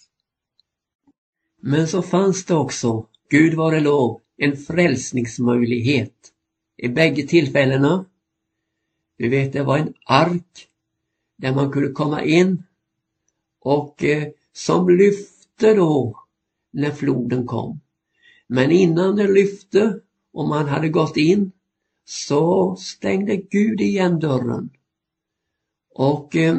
Men 1.63 1.87
så 1.87 2.01
fanns 2.01 2.45
det 2.45 2.55
också, 2.55 3.05
Gud 3.29 3.53
vare 3.53 3.79
lov, 3.79 4.21
en 4.37 4.57
frälsningsmöjlighet. 4.57 6.13
I 6.77 6.89
bägge 6.89 7.27
tillfällena. 7.27 8.05
Du 9.17 9.29
vet, 9.29 9.53
det 9.53 9.63
var 9.63 9.77
en 9.77 9.93
ark 10.05 10.67
där 11.37 11.55
man 11.55 11.71
kunde 11.71 11.91
komma 11.91 12.23
in 12.23 12.63
och 13.59 14.03
eh, 14.03 14.27
som 14.53 14.89
lyfte 14.89 15.73
då 15.73 16.23
när 16.71 16.91
floden 16.91 17.47
kom. 17.47 17.79
Men 18.47 18.71
innan 18.71 19.15
det 19.15 19.27
lyfte 19.27 19.99
och 20.33 20.47
man 20.47 20.67
hade 20.67 20.89
gått 20.89 21.17
in 21.17 21.51
så 22.05 22.75
stängde 22.75 23.35
Gud 23.35 23.81
igen 23.81 24.19
dörren. 24.19 24.69
Och 25.95 26.35
eh, 26.35 26.57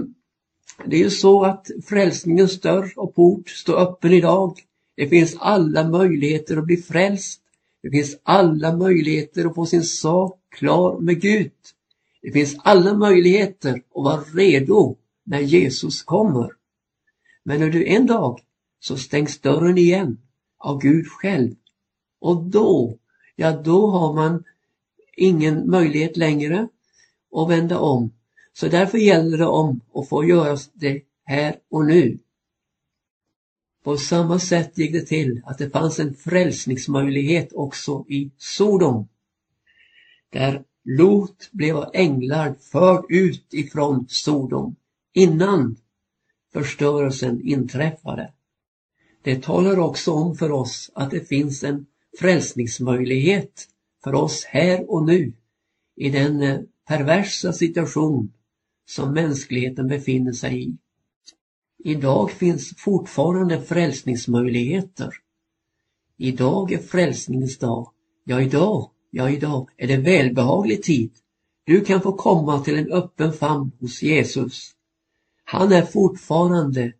det 0.87 0.97
är 0.97 1.00
ju 1.00 1.11
så 1.11 1.44
att 1.44 1.71
frälsningens 1.85 2.61
dörr 2.61 2.92
och 2.97 3.14
port 3.14 3.49
står 3.49 3.76
öppen 3.76 4.12
idag 4.12 4.59
det 4.96 5.08
finns 5.08 5.37
alla 5.38 5.88
möjligheter 5.88 6.56
att 6.56 6.66
bli 6.66 6.76
frälst. 6.76 7.40
Det 7.82 7.90
finns 7.90 8.16
alla 8.22 8.76
möjligheter 8.76 9.44
att 9.44 9.54
få 9.54 9.66
sin 9.66 9.82
sak 9.82 10.40
klar 10.49 11.00
med 11.00 11.20
Gud. 11.20 11.52
Det 12.22 12.32
finns 12.32 12.56
alla 12.58 12.94
möjligheter 12.94 13.75
att 13.75 14.04
vara 14.04 14.20
redo 14.20 14.96
när 15.25 15.40
Jesus 15.40 16.02
kommer. 16.02 16.50
Men 17.44 17.61
när 17.61 17.70
du 17.70 17.87
en 17.87 18.06
dag 18.06 18.40
så 18.80 18.96
stängs 18.96 19.40
dörren 19.40 19.78
igen 19.78 20.18
av 20.58 20.80
Gud 20.80 21.06
själv. 21.06 21.54
Och 22.20 22.44
då, 22.44 22.99
ja 23.37 23.52
då 23.52 23.90
har 23.90 24.14
man 24.14 24.44
ingen 25.16 25.70
möjlighet 25.70 26.16
längre 26.16 26.68
att 27.37 27.50
vända 27.50 27.78
om. 27.78 28.12
Så 28.52 28.68
därför 28.68 28.99
gäller 28.99 29.38
det 29.38 29.46
om 29.46 29.80
att 29.94 30.08
få 30.08 30.25
göra 30.25 30.58
det 30.75 31.02
här 31.25 31.56
och 31.70 31.87
nu. 31.87 32.18
På 33.82 33.96
samma 33.96 34.38
sätt 34.38 34.78
gick 34.78 34.92
det 34.92 35.06
till 35.06 35.42
att 35.44 35.58
det 35.58 35.70
fanns 35.70 36.00
en 36.00 36.14
frälsningsmöjlighet 36.14 37.52
också 37.52 38.04
i 38.08 38.30
Sodom. 38.36 39.08
Där 40.30 40.64
Lot 40.84 41.48
blev 41.52 41.76
av 41.76 41.90
änglar 41.94 42.54
förd 42.54 43.04
ut 43.08 43.54
ifrån 43.54 44.06
Sodom 44.08 44.76
innan 45.12 45.76
förstörelsen 46.52 47.40
inträffade. 47.40 48.32
Det 49.22 49.42
talar 49.42 49.78
också 49.78 50.12
om 50.12 50.36
för 50.36 50.50
oss 50.50 50.90
att 50.94 51.10
det 51.10 51.28
finns 51.28 51.64
en 51.64 51.86
frälsningsmöjlighet 52.18 53.68
för 54.04 54.14
oss 54.14 54.44
här 54.44 54.90
och 54.90 55.06
nu 55.06 55.32
i 55.96 56.10
den 56.10 56.42
eh, 56.42 56.60
perversa 56.88 57.52
situation 57.52 58.32
som 58.88 59.12
mänskligheten 59.14 59.88
befinner 59.88 60.32
sig 60.32 60.62
i. 60.62 60.76
Idag 61.84 62.30
finns 62.30 62.74
fortfarande 62.76 63.62
frälsningsmöjligheter. 63.62 65.14
Idag 66.16 66.72
är 66.72 66.78
frälsningens 66.78 67.58
dag. 67.58 67.92
Ja, 68.24 68.40
idag, 68.40 68.90
ja 69.10 69.30
idag 69.30 69.70
är 69.76 69.88
det 69.88 69.96
välbehaglig 69.96 70.82
tid. 70.82 71.10
Du 71.64 71.84
kan 71.84 72.00
få 72.00 72.12
komma 72.12 72.60
till 72.60 72.78
en 72.78 72.92
öppen 72.92 73.32
famn 73.32 73.72
hos 73.80 74.02
Jesus. 74.02 74.70
Han 75.44 75.72
är 75.72 75.82
fortfarande 75.82 76.92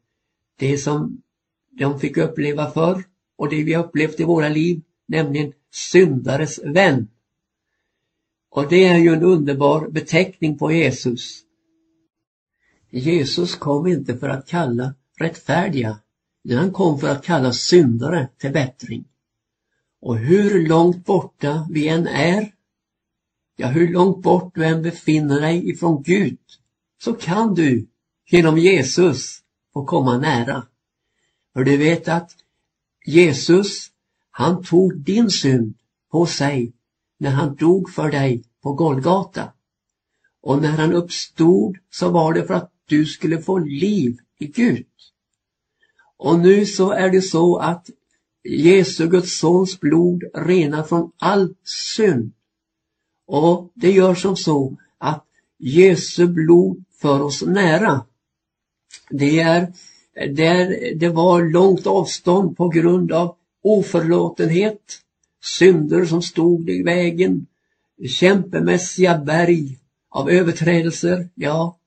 det 0.59 0.79
som 0.79 1.23
de 1.71 2.01
fick 2.01 2.17
uppleva 2.17 2.71
förr 2.71 3.05
och 3.37 3.49
det 3.49 3.65
vi 3.65 3.73
har 3.73 3.85
upplevt 3.85 4.21
i 4.21 4.25
våra 4.25 4.49
liv, 4.49 4.81
nämligen 5.07 5.53
syndares 5.71 6.61
vän. 6.65 7.09
Och 8.51 8.69
det 8.69 8.85
är 8.85 8.99
ju 8.99 9.15
en 9.15 9.23
underbar 9.23 9.89
beteckning 9.89 10.59
på 10.59 10.73
Jesus. 10.73 11.43
Jesus 12.99 13.55
kom 13.55 13.87
inte 13.87 14.19
för 14.19 14.29
att 14.29 14.49
kalla 14.49 14.95
rättfärdiga, 15.19 15.99
utan 16.45 16.59
han 16.59 16.73
kom 16.73 16.99
för 16.99 17.09
att 17.09 17.25
kalla 17.25 17.53
syndare 17.53 18.29
till 18.39 18.53
bättring. 18.53 19.05
Och 20.01 20.19
hur 20.19 20.69
långt 20.69 21.05
borta 21.05 21.67
vi 21.71 21.89
än 21.89 22.07
är, 22.07 22.53
ja 23.57 23.67
hur 23.67 23.89
långt 23.89 24.23
bort 24.23 24.55
du 24.55 24.65
än 24.65 24.83
befinner 24.83 25.41
dig 25.41 25.71
ifrån 25.71 26.03
Gud, 26.03 26.39
så 27.03 27.13
kan 27.13 27.55
du 27.55 27.87
genom 28.31 28.59
Jesus 28.59 29.41
få 29.73 29.85
komma 29.85 30.19
nära. 30.19 30.67
För 31.53 31.65
du 31.65 31.77
vet 31.77 32.09
att 32.09 32.37
Jesus, 33.07 33.91
han 34.31 34.65
tog 34.65 34.97
din 34.97 35.31
synd 35.31 35.75
på 36.11 36.27
sig 36.27 36.73
när 37.19 37.31
han 37.31 37.55
dog 37.55 37.91
för 37.91 38.11
dig 38.11 38.45
på 38.63 38.73
Golgata. 38.73 39.53
Och 40.43 40.63
när 40.63 40.71
han 40.71 40.93
uppstod 40.93 41.79
så 41.91 42.11
var 42.11 42.35
det 42.35 42.45
för 42.45 42.55
att 42.55 42.73
du 42.93 43.07
skulle 43.07 43.43
få 43.43 43.59
liv 43.59 44.19
i 44.39 44.47
Gud. 44.47 44.87
Och 46.17 46.39
nu 46.39 46.67
så 46.67 46.91
är 46.91 47.11
det 47.11 47.23
så 47.23 47.57
att 47.57 47.91
Jesu 48.45 49.09
Guds 49.09 49.39
sons 49.39 49.81
blod 49.81 50.25
renar 50.35 50.83
från 50.83 51.13
all 51.19 51.55
synd. 51.97 52.33
Och 53.27 53.73
det 53.75 53.91
gör 53.93 54.15
som 54.15 54.37
så 54.37 54.77
att 54.99 55.25
Jesu 55.59 56.27
blod 56.27 56.85
för 57.01 57.23
oss 57.23 57.43
nära. 57.43 58.05
Det, 59.11 59.41
är, 59.41 59.73
där 60.15 60.95
det 60.95 61.09
var 61.09 61.43
långt 61.43 61.87
avstånd 61.87 62.57
på 62.57 62.69
grund 62.69 63.13
av 63.13 63.37
oförlåtenhet, 63.63 64.99
synder 65.59 66.05
som 66.05 66.23
stod 66.23 66.71
i 66.71 66.83
vägen, 66.83 67.47
kämpemässiga 68.09 69.19
berg 69.19 69.79
av 70.11 70.31
överträdelser, 70.31 71.29
ja, 71.35 71.79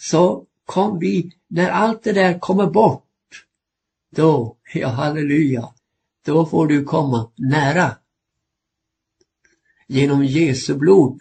så 0.00 0.46
kom 0.64 0.98
vi, 0.98 1.32
när 1.48 1.70
allt 1.70 2.02
det 2.02 2.12
där 2.12 2.38
kommer 2.38 2.66
bort, 2.66 3.46
då, 4.10 4.56
ja 4.74 4.88
halleluja, 4.88 5.74
då 6.24 6.46
får 6.46 6.66
du 6.66 6.84
komma 6.84 7.30
nära. 7.36 7.96
Genom 9.86 10.24
Jesu 10.24 10.74
blod. 10.74 11.20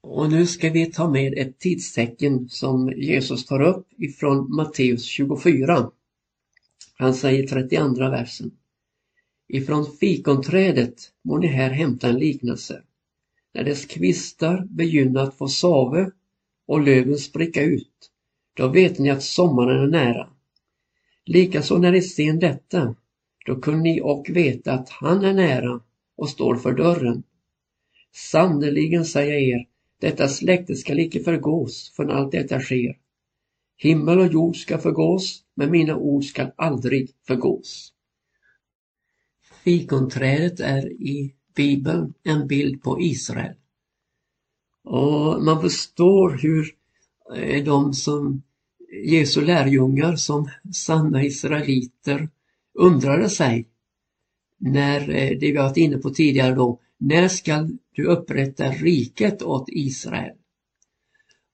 Och 0.00 0.30
nu 0.30 0.46
ska 0.46 0.70
vi 0.70 0.86
ta 0.86 1.10
med 1.10 1.38
ett 1.38 1.58
tidstecken 1.58 2.48
som 2.48 2.92
Jesus 2.96 3.46
tar 3.46 3.60
upp 3.60 3.86
ifrån 3.96 4.54
Matteus 4.56 5.04
24. 5.04 5.90
Han 6.94 7.14
säger 7.14 7.46
32 7.46 8.10
versen. 8.10 8.50
Ifrån 9.48 9.96
fikonträdet 10.00 11.12
må 11.22 11.38
ni 11.38 11.46
här 11.46 11.70
hämta 11.70 12.08
en 12.08 12.18
liknelse. 12.18 12.82
När 13.54 13.64
dess 13.64 13.86
kvistar 13.86 14.66
begynner 14.70 15.20
att 15.20 15.34
få 15.34 15.48
save 15.48 16.10
och 16.66 16.80
löven 16.80 17.18
spricka 17.18 17.62
ut, 17.62 18.10
då 18.56 18.68
vet 18.68 18.98
ni 18.98 19.10
att 19.10 19.22
sommaren 19.22 19.82
är 19.82 19.86
nära. 19.86 20.28
Likaså 21.24 21.78
när 21.78 21.92
ni 21.92 22.02
ser 22.02 22.32
detta, 22.32 22.94
då 23.46 23.60
kunde 23.60 23.82
ni 23.82 24.00
och 24.00 24.26
veta 24.30 24.72
att 24.72 24.88
han 24.88 25.24
är 25.24 25.34
nära 25.34 25.80
och 26.16 26.28
står 26.28 26.56
för 26.56 26.72
dörren. 26.72 27.22
Sannerligen 28.12 29.04
säger 29.04 29.32
jag 29.32 29.42
er, 29.42 29.68
detta 30.00 30.28
släkte 30.28 30.74
skall 30.74 30.98
icke 30.98 31.20
förgås 31.20 31.92
förrän 31.96 32.10
allt 32.10 32.32
detta 32.32 32.60
sker. 32.60 32.98
Himmel 33.76 34.18
och 34.18 34.32
jord 34.32 34.56
ska 34.56 34.78
förgås, 34.78 35.42
men 35.54 35.70
mina 35.70 35.96
ord 35.96 36.24
skall 36.24 36.50
aldrig 36.56 37.10
förgås. 37.26 37.92
Fikonträdet 39.64 40.60
är 40.60 40.92
i 40.92 41.34
Bibeln 41.56 42.14
en 42.22 42.46
bild 42.46 42.82
på 42.82 43.00
Israel. 43.00 43.54
Och 44.84 45.42
man 45.42 45.60
förstår 45.60 46.30
hur 46.30 46.74
eh, 47.36 47.64
de 47.64 47.94
som 47.94 48.42
Jesu 49.06 49.40
lärjungar 49.40 50.16
som 50.16 50.50
sanna 50.72 51.24
israeliter 51.24 52.28
undrade 52.74 53.30
sig 53.30 53.68
när, 54.58 55.00
eh, 55.00 55.38
det 55.38 55.46
vi 55.46 55.52
varit 55.52 55.76
inne 55.76 55.98
på 55.98 56.10
tidigare 56.10 56.54
då, 56.54 56.80
när 56.98 57.28
skall 57.28 57.78
du 57.94 58.06
upprätta 58.06 58.70
riket 58.70 59.42
åt 59.42 59.64
Israel? 59.68 60.36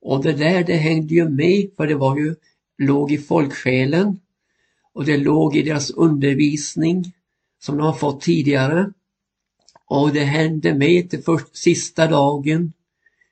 Och 0.00 0.22
det 0.22 0.32
där 0.32 0.64
det 0.64 0.76
hängde 0.76 1.14
ju 1.14 1.28
med 1.28 1.70
för 1.76 1.86
det 1.86 1.94
var 1.94 2.18
ju, 2.18 2.34
låg 2.78 3.12
i 3.12 3.18
folksjälen 3.18 4.20
och 4.92 5.04
det 5.04 5.16
låg 5.16 5.56
i 5.56 5.62
deras 5.62 5.90
undervisning 5.90 7.04
som 7.58 7.76
de 7.76 7.86
har 7.86 7.92
fått 7.92 8.20
tidigare. 8.20 8.92
Och 9.90 10.12
det 10.12 10.24
hände 10.24 10.74
med 10.74 11.10
till 11.10 11.22
först 11.22 11.56
sista 11.56 12.06
dagen, 12.06 12.72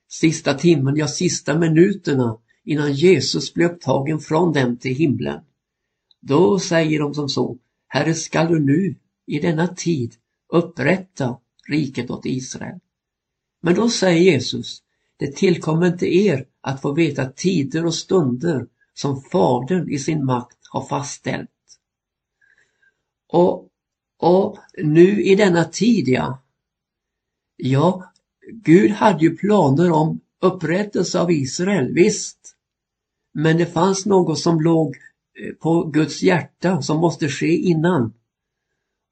sista 0.09 0.55
timmen, 0.55 0.97
ja 0.97 1.09
sista 1.09 1.59
minuterna 1.59 2.39
innan 2.65 2.93
Jesus 2.93 3.55
blev 3.55 3.71
upptagen 3.71 4.19
från 4.19 4.53
dem 4.53 4.77
till 4.77 4.95
himlen. 4.95 5.41
Då 6.21 6.59
säger 6.59 7.01
de 7.01 7.15
som 7.15 7.29
så, 7.29 7.59
Herre 7.89 8.15
skall 8.15 8.53
du 8.53 8.61
nu 8.61 8.97
i 9.27 9.39
denna 9.39 9.69
tid 9.69 10.15
upprätta 10.53 11.39
riket 11.69 12.11
åt 12.11 12.27
Israel. 12.27 12.79
Men 13.63 13.75
då 13.75 13.89
säger 13.89 14.33
Jesus, 14.33 14.83
det 15.17 15.37
tillkommer 15.37 15.87
inte 15.87 16.07
er 16.17 16.47
att 16.61 16.83
få 16.83 16.95
veta 16.95 17.27
tider 17.27 17.87
och 17.87 17.95
stunder 17.95 18.67
som 18.95 19.23
Fadern 19.23 19.91
i 19.91 19.99
sin 19.99 20.25
makt 20.25 20.59
har 20.71 20.87
fastställt. 20.87 21.51
Och, 23.29 23.69
och 24.19 24.59
nu 24.79 25.23
i 25.23 25.35
denna 25.35 25.65
tid, 25.65 26.09
ja, 26.09 26.43
ja, 27.59 28.13
Gud 28.53 28.91
hade 28.91 29.25
ju 29.25 29.37
planer 29.37 29.91
om 29.91 30.21
upprättelse 30.43 31.21
av 31.21 31.31
Israel, 31.31 31.93
visst. 31.95 32.55
Men 33.35 33.57
det 33.57 33.67
fanns 33.67 34.07
något 34.07 34.39
som 34.39 34.61
låg 34.61 34.97
eh, 35.41 35.55
på 35.55 35.85
Guds 35.85 36.23
hjärta 36.23 36.83
som 36.83 36.99
måste 36.99 37.29
ske 37.29 37.57
innan. 37.57 38.13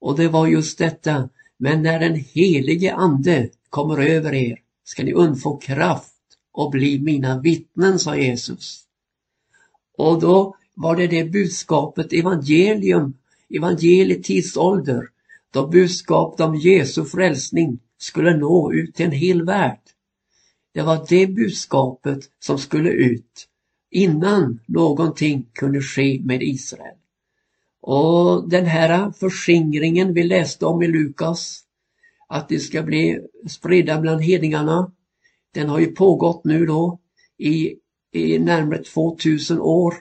Och 0.00 0.16
det 0.16 0.28
var 0.28 0.46
just 0.46 0.78
detta, 0.78 1.28
men 1.58 1.82
när 1.82 2.00
den 2.00 2.14
helige 2.14 2.94
ande 2.94 3.48
kommer 3.70 4.02
över 4.02 4.34
er 4.34 4.58
ska 4.84 5.04
ni 5.04 5.12
undfå 5.12 5.56
kraft 5.56 6.12
och 6.52 6.70
bli 6.70 6.98
mina 6.98 7.40
vittnen, 7.40 7.98
sa 7.98 8.16
Jesus. 8.16 8.82
Och 9.98 10.20
då 10.20 10.56
var 10.74 10.96
det 10.96 11.06
det 11.06 11.24
budskapet, 11.24 12.12
evangelium, 12.12 13.14
evangeliet 13.50 14.24
tidsålder, 14.24 15.08
då 15.50 15.66
budskapet 15.66 16.40
om 16.40 16.54
Jesu 16.54 17.04
frälsning 17.04 17.78
skulle 17.98 18.36
nå 18.36 18.72
ut 18.72 18.94
till 18.94 19.06
en 19.06 19.12
hel 19.12 19.44
värld. 19.44 19.80
Det 20.74 20.82
var 20.82 21.06
det 21.08 21.26
budskapet 21.26 22.18
som 22.38 22.58
skulle 22.58 22.90
ut 22.90 23.48
innan 23.90 24.60
någonting 24.66 25.46
kunde 25.52 25.80
ske 25.80 26.20
med 26.24 26.42
Israel. 26.42 26.96
Och 27.80 28.48
den 28.48 28.66
här 28.66 29.10
förskingringen 29.10 30.14
vi 30.14 30.22
läste 30.22 30.66
om 30.66 30.82
i 30.82 30.88
Lukas, 30.88 31.62
att 32.28 32.48
det 32.48 32.58
ska 32.58 32.82
bli 32.82 33.20
spridda 33.48 34.00
bland 34.00 34.22
hedningarna, 34.22 34.92
den 35.54 35.68
har 35.68 35.78
ju 35.78 35.86
pågått 35.86 36.44
nu 36.44 36.66
då 36.66 36.98
i, 37.38 37.74
i 38.12 38.38
närmare 38.38 38.82
2000 38.82 39.60
år. 39.60 39.94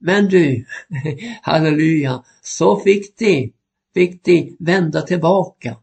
Men 0.00 0.28
du, 0.28 0.64
halleluja, 1.42 2.24
så 2.42 2.80
fick 2.80 3.18
de, 3.18 3.52
fick 3.94 4.24
de 4.24 4.56
vända 4.58 5.02
tillbaka 5.02 5.76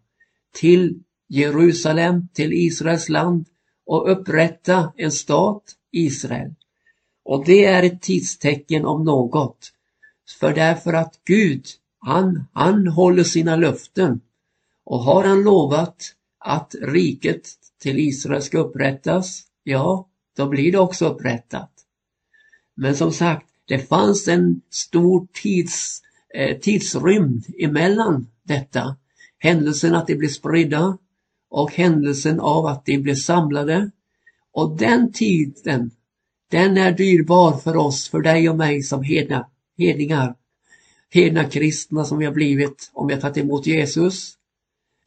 till 0.54 1.00
Jerusalem, 1.28 2.28
till 2.34 2.54
Israels 2.54 3.10
land 3.10 3.46
och 3.86 4.12
upprätta 4.12 4.94
en 4.98 5.12
stat, 5.12 5.64
Israel. 5.92 6.54
Och 7.26 7.46
det 7.46 7.66
är 7.66 7.84
ett 7.84 8.02
tidstecken 8.02 8.86
om 8.86 9.04
något. 9.04 9.72
För 10.40 10.54
därför 10.54 10.94
att 10.94 11.20
Gud, 11.26 11.66
han, 12.00 12.44
han 12.54 12.88
håller 12.88 13.24
sina 13.24 13.56
löften. 13.56 14.22
Och 14.86 15.00
har 15.00 15.24
han 15.24 15.44
lovat 15.44 16.14
att 16.40 16.76
riket 16.82 17.50
till 17.82 18.00
Israel 18.00 18.42
ska 18.42 18.58
upprättas, 18.58 19.44
ja, 19.64 20.08
då 20.38 20.48
blir 20.48 20.72
det 20.72 20.80
också 20.80 21.08
upprättat. 21.08 21.72
Men 22.76 22.96
som 22.96 23.12
sagt, 23.12 23.48
det 23.66 23.80
fanns 23.80 24.28
en 24.28 24.62
stor 24.70 25.28
tids, 25.34 26.02
eh, 26.34 26.58
tidsrymd 26.58 27.46
emellan 27.60 28.28
detta. 28.44 28.98
Händelsen 29.40 29.96
att 29.96 30.08
de 30.08 30.16
blev 30.16 30.30
spridda 30.30 30.98
och 31.50 31.74
händelsen 31.74 32.40
av 32.40 32.66
att 32.66 32.86
de 32.86 32.98
blev 32.98 33.16
samlade. 33.16 33.92
Och 34.54 34.78
den 34.78 35.12
tiden, 35.12 35.92
den 36.52 36.78
är 36.78 36.92
dyrbar 36.92 37.58
för 37.58 37.78
oss, 37.78 38.10
för 38.10 38.22
dig 38.22 38.50
och 38.50 38.58
mig 38.58 38.84
som 38.84 39.04
hedna, 39.04 39.48
hedningar. 39.78 40.36
Hedna 41.10 41.44
kristna 41.44 42.06
som 42.06 42.18
vi 42.18 42.26
har 42.26 42.34
blivit 42.34 42.92
om 42.94 43.08
vi 43.08 43.14
har 43.14 43.22
tagit 43.22 43.38
emot 43.38 43.68
Jesus. 43.68 44.34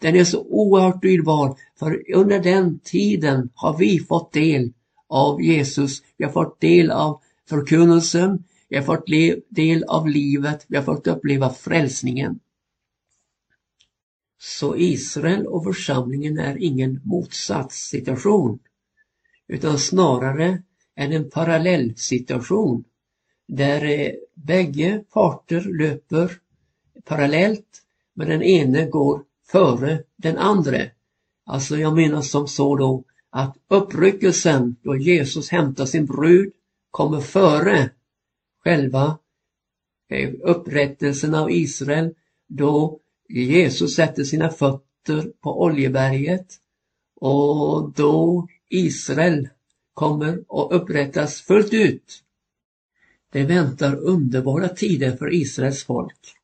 Den 0.01 0.17
är 0.17 0.25
så 0.25 0.41
oerhört 0.41 1.03
dyrbar 1.03 1.57
för 1.79 2.15
under 2.15 2.39
den 2.39 2.79
tiden 2.79 3.51
har 3.55 3.79
vi 3.79 4.01
fått 4.01 4.33
del 4.33 4.73
av 5.09 5.43
Jesus. 5.43 6.03
Vi 6.17 6.25
har 6.25 6.33
fått 6.33 6.61
del 6.61 6.91
av 6.91 7.21
förkunnelsen. 7.49 8.45
Vi 8.69 8.77
har 8.77 8.85
fått 8.85 9.07
del 9.49 9.85
av 9.85 10.09
livet. 10.09 10.65
Vi 10.69 10.77
har 10.77 10.85
fått 10.85 11.07
uppleva 11.07 11.51
frälsningen. 11.51 12.39
Så 14.43 14.77
Israel 14.77 15.47
och 15.47 15.65
församlingen 15.65 16.39
är 16.39 16.57
ingen 16.63 17.01
motsatssituation 17.05 18.59
utan 19.49 19.79
snarare 19.79 20.63
är 20.95 21.11
en 21.11 21.31
parallellsituation 21.31 22.85
där 23.49 23.85
eh, 23.85 24.13
bägge 24.35 25.05
parter 25.13 25.61
löper 25.61 26.31
parallellt 27.05 27.83
men 28.15 28.29
den 28.29 28.43
ene 28.43 28.87
går 28.87 29.23
före 29.47 30.03
den 30.17 30.39
andra. 30.39 30.81
Alltså 31.47 31.77
jag 31.77 31.95
menar 31.95 32.23
som 32.23 32.49
så 32.49 32.77
då 32.77 33.05
att 33.31 33.57
uppryckelsen 33.69 34.77
då 34.83 34.97
Jesus 34.97 35.51
hämtar 35.51 35.87
sin 35.87 36.07
brud 36.07 36.53
kommer 36.91 37.21
före 37.21 37.91
själva 38.65 39.19
eh, 40.09 40.31
upprättelsen 40.43 41.35
av 41.35 41.51
Israel 41.51 42.15
då 42.49 43.01
Jesus 43.39 43.95
sätter 43.95 44.25
sina 44.25 44.51
fötter 44.51 45.33
på 45.41 45.63
Oljeberget 45.63 46.47
och 47.21 47.93
då 47.97 48.49
Israel 48.69 49.49
kommer 49.95 50.33
att 50.33 50.73
upprättas 50.73 51.41
fullt 51.41 51.73
ut. 51.73 52.23
Det 53.33 53.43
väntar 53.43 53.97
underbara 53.97 54.69
tider 54.69 55.17
för 55.17 55.35
Israels 55.35 55.85
folk. 55.85 56.35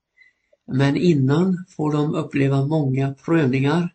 Men 0.67 0.97
innan 0.97 1.65
får 1.69 1.93
de 1.93 2.15
uppleva 2.15 2.67
många 2.67 3.15
prövningar, 3.15 3.95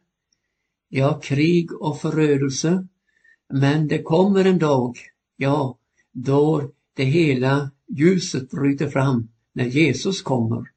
ja, 0.89 1.19
krig 1.19 1.81
och 1.81 2.01
förödelse. 2.01 2.87
Men 3.53 3.87
det 3.87 4.03
kommer 4.03 4.45
en 4.45 4.59
dag, 4.59 4.97
ja, 5.35 5.77
då 6.11 6.71
det 6.93 7.03
hela 7.03 7.71
ljuset 7.87 8.49
bryter 8.49 8.89
fram 8.89 9.27
när 9.53 9.65
Jesus 9.65 10.21
kommer. 10.21 10.71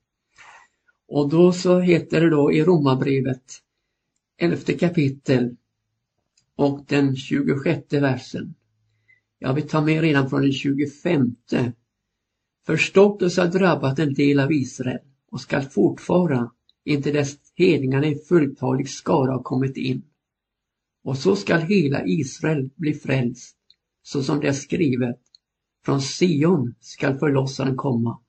Och 1.08 1.28
då 1.28 1.52
så 1.52 1.80
heter 1.80 2.20
det 2.20 2.30
då 2.30 2.52
i 2.52 2.64
Romarbrevet, 2.64 3.44
elfte 4.36 4.72
kapitel 4.72 5.56
och 6.56 6.84
den 6.88 7.16
26 7.16 7.92
versen. 7.92 8.54
Jag 9.38 9.54
vill 9.54 9.68
ta 9.68 9.80
med 9.80 10.00
redan 10.00 10.30
från 10.30 10.42
den 10.42 10.52
25. 10.52 11.36
Förstoppelse 12.66 13.40
har 13.40 13.48
drabbat 13.48 13.98
en 13.98 14.14
del 14.14 14.40
av 14.40 14.52
Israel 14.52 15.00
och 15.30 15.40
skall 15.40 15.62
fortfara 15.62 16.50
inte 16.84 17.12
dess 17.12 17.36
hedningarna 17.54 18.06
i 18.06 18.18
fulltalig 18.18 18.88
skara 18.88 19.32
har 19.32 19.42
kommit 19.42 19.76
in. 19.76 20.02
Och 21.04 21.18
så 21.18 21.36
skall 21.36 21.60
hela 21.60 22.06
Israel 22.06 22.70
bli 22.74 22.94
frälst, 22.94 23.56
så 24.02 24.22
som 24.22 24.40
det 24.40 24.48
är 24.48 24.52
skrivet. 24.52 25.20
Från 25.84 26.00
Sion 26.00 26.74
skall 26.80 27.18
förlossaren 27.18 27.76
komma. 27.76 28.20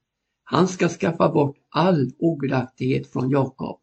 Han 0.48 0.68
ska 0.68 0.90
skaffa 0.90 1.30
bort 1.30 1.58
all 1.70 2.12
ogudaktighet 2.20 3.12
från 3.12 3.30
Jakob. 3.30 3.80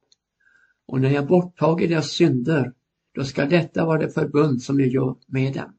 Och 0.87 1.01
när 1.01 1.11
jag 1.11 1.27
borttager 1.27 1.89
deras 1.89 2.11
synder, 2.11 2.73
då 3.15 3.25
ska 3.25 3.47
detta 3.47 3.87
vara 3.87 3.99
det 3.99 4.11
förbund 4.11 4.63
som 4.63 4.81
jag 4.81 4.89
gör 4.89 5.17
med 5.27 5.55
dem. 5.55 5.73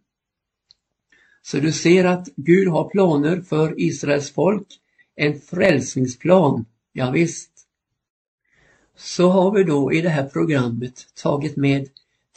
Så 1.42 1.58
du 1.58 1.72
ser 1.72 2.06
att 2.06 2.30
Gud 2.36 2.68
har 2.68 2.90
planer 2.90 3.42
för 3.42 3.82
Israels 3.82 4.32
folk, 4.34 4.68
en 5.16 5.40
frälsningsplan, 5.40 6.66
ja, 6.94 7.12
visst. 7.12 7.52
Så 8.96 9.30
har 9.30 9.52
vi 9.52 9.64
då 9.64 9.94
i 9.94 10.02
det 10.02 10.10
här 10.10 10.30
programmet 10.30 11.08
tagit 11.16 11.58
med 11.58 11.90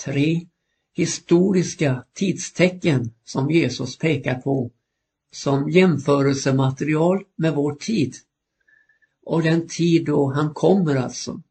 tre 0.05 0.47
historiska 0.95 2.05
tidstecken 2.13 3.11
som 3.25 3.51
Jesus 3.51 3.99
pekar 3.99 4.35
på 4.35 4.71
som 5.31 5.71
jämförelsematerial 5.71 7.25
med 7.37 7.55
vår 7.55 7.75
tid. 7.75 8.15
Och 9.27 9.43
den 9.43 9.69
tid 9.69 10.05
då 10.05 10.33
han 10.33 10.55
kommer 10.55 10.97
alltså. 10.97 11.43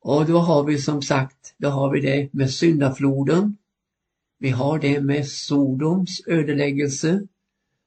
Och 0.00 0.26
då 0.26 0.38
har 0.38 0.64
vi 0.64 0.78
som 0.78 1.02
sagt, 1.02 1.54
då 1.58 1.68
har 1.68 1.90
vi 1.92 2.00
det 2.00 2.28
med 2.32 2.50
syndafloden. 2.50 3.56
Vi 4.38 4.50
har 4.50 4.78
det 4.78 5.00
med 5.00 5.28
Sodoms 5.28 6.22
ödeläggelse 6.26 7.26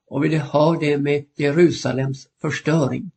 och 0.07 0.23
vi 0.23 0.35
har 0.35 0.79
det 0.79 0.97
med 0.97 1.25
Jerusalems 1.35 2.27
förstöring. 2.41 3.11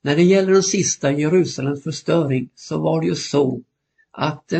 När 0.00 0.16
det 0.16 0.22
gäller 0.22 0.52
den 0.52 0.62
sista 0.62 1.12
Jerusalems 1.12 1.82
förstöring 1.82 2.48
så 2.54 2.78
var 2.78 3.00
det 3.00 3.06
ju 3.06 3.14
så 3.14 3.62
att, 4.10 4.52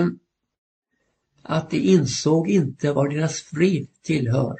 att 1.42 1.70
de 1.70 1.76
insåg 1.76 2.48
inte 2.48 2.92
vad 2.92 3.10
deras 3.10 3.40
frid 3.40 3.88
tillhör. 4.02 4.56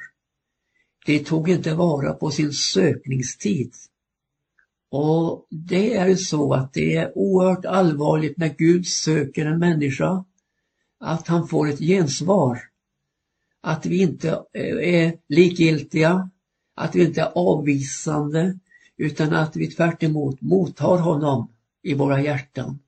De 1.05 1.19
tog 1.19 1.49
inte 1.49 1.73
vara 1.73 2.13
på 2.13 2.31
sin 2.31 2.53
sökningstid. 2.53 3.73
Och 4.91 5.47
det 5.49 5.95
är 5.95 6.07
ju 6.07 6.17
så 6.17 6.53
att 6.53 6.73
det 6.73 6.95
är 6.95 7.17
oerhört 7.17 7.65
allvarligt 7.65 8.37
när 8.37 8.55
Gud 8.57 8.87
söker 8.87 9.45
en 9.45 9.59
människa, 9.59 10.25
att 10.99 11.27
han 11.27 11.47
får 11.47 11.69
ett 11.69 11.79
gensvar. 11.79 12.59
Att 13.61 13.85
vi 13.85 14.01
inte 14.01 14.29
eh, 14.53 15.03
är 15.03 15.17
likgiltiga, 15.27 16.29
att 16.75 16.95
vi 16.95 17.05
inte 17.05 17.21
är 17.21 17.31
avvisande, 17.35 18.59
utan 18.97 19.33
att 19.33 19.55
vi 19.55 19.67
tvärt 19.67 20.03
emot 20.03 20.41
mottar 20.41 20.97
honom 20.97 21.47
i 21.83 21.93
våra 21.93 22.21
hjärtan. 22.21 22.79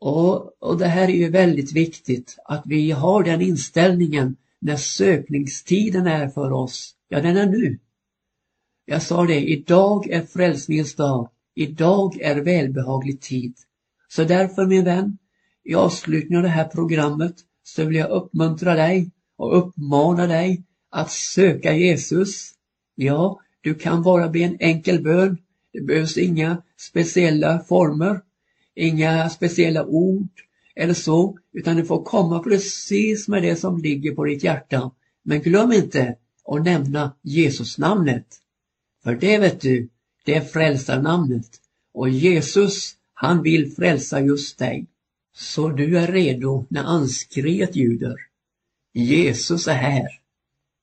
Och, 0.00 0.62
och 0.62 0.78
det 0.78 0.86
här 0.86 1.08
är 1.08 1.16
ju 1.16 1.30
väldigt 1.30 1.72
viktigt 1.72 2.36
att 2.44 2.62
vi 2.66 2.90
har 2.90 3.24
den 3.24 3.40
inställningen 3.40 4.36
när 4.58 4.76
sökningstiden 4.76 6.06
är 6.06 6.28
för 6.28 6.52
oss. 6.52 6.94
Ja, 7.08 7.20
den 7.20 7.36
är 7.36 7.46
nu. 7.46 7.78
Jag 8.84 9.02
sa 9.02 9.24
det, 9.24 9.40
idag 9.40 10.10
är 10.10 10.22
frälsningens 10.22 10.94
dag. 10.94 11.28
Idag 11.54 12.20
är 12.20 12.36
välbehaglig 12.36 13.20
tid. 13.20 13.54
Så 14.08 14.24
därför 14.24 14.66
min 14.66 14.84
vän, 14.84 15.18
i 15.64 15.74
avslutningen 15.74 16.36
av 16.36 16.42
det 16.42 16.48
här 16.48 16.68
programmet 16.68 17.34
så 17.62 17.84
vill 17.84 17.96
jag 17.96 18.10
uppmuntra 18.10 18.74
dig 18.74 19.10
och 19.36 19.58
uppmana 19.58 20.26
dig 20.26 20.62
att 20.90 21.10
söka 21.10 21.74
Jesus. 21.74 22.52
Ja, 22.94 23.40
du 23.60 23.74
kan 23.74 24.02
bara 24.02 24.28
be 24.28 24.40
en 24.40 24.56
enkel 24.60 25.02
bön. 25.02 25.38
Det 25.72 25.80
behövs 25.80 26.18
inga 26.18 26.62
speciella 26.76 27.58
former, 27.58 28.20
inga 28.74 29.30
speciella 29.30 29.86
ord 29.86 30.28
eller 30.76 30.94
så, 30.94 31.38
utan 31.52 31.76
du 31.76 31.84
får 31.84 32.04
komma 32.04 32.38
precis 32.38 33.28
med 33.28 33.42
det 33.42 33.56
som 33.56 33.78
ligger 33.78 34.14
på 34.14 34.24
ditt 34.24 34.44
hjärta. 34.44 34.90
Men 35.22 35.42
glöm 35.42 35.72
inte 35.72 36.16
att 36.44 36.64
nämna 36.64 37.16
Jesus 37.22 37.78
namnet. 37.78 38.41
För 39.04 39.14
det 39.14 39.38
vet 39.38 39.60
du, 39.60 39.88
det 40.24 40.34
är 40.34 40.40
frälsarnamnet. 40.40 41.60
Och 41.94 42.08
Jesus, 42.08 42.94
han 43.14 43.42
vill 43.42 43.72
frälsa 43.72 44.20
just 44.20 44.58
dig. 44.58 44.86
Så 45.34 45.68
du 45.68 45.98
är 45.98 46.06
redo 46.06 46.66
när 46.70 46.84
anskriet 46.84 47.76
ljuder. 47.76 48.16
Jesus 48.92 49.68
är 49.68 49.74
här. 49.74 50.08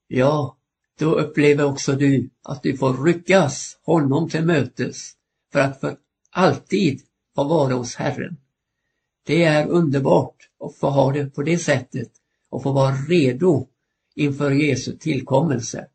Ja, 0.08 0.56
då 0.98 1.14
upplever 1.14 1.64
också 1.64 1.92
du 1.92 2.30
att 2.42 2.62
du 2.62 2.76
får 2.76 3.04
ryckas 3.04 3.78
honom 3.82 4.28
till 4.28 4.44
mötes 4.44 5.12
för 5.52 5.60
att 5.60 5.80
för 5.80 5.96
alltid 6.30 7.00
få 7.34 7.44
vara 7.44 7.74
hos 7.74 7.94
Herren. 7.94 8.36
Det 9.26 9.44
är 9.44 9.68
underbart 9.68 10.48
att 10.64 10.76
få 10.76 10.90
ha 10.90 11.12
det 11.12 11.26
på 11.26 11.42
det 11.42 11.58
sättet 11.58 12.10
och 12.50 12.62
få 12.62 12.72
vara 12.72 12.94
redo 12.94 13.66
inför 14.14 14.50
Jesu 14.50 14.96
tillkommelse. 14.96 15.86